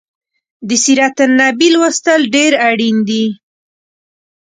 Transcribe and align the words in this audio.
د 0.67 0.69
سیرت 0.83 1.17
النبي 1.25 1.69
لوستل 1.75 2.21
ډیر 2.35 2.51
اړین 2.69 2.97
دي 3.09 3.25